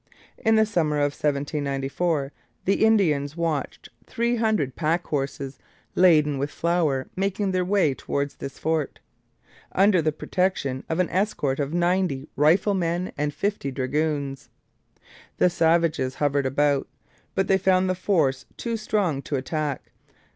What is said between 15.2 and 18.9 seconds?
The savages hovered about, but they found the force too